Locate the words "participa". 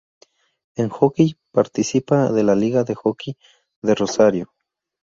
1.51-2.31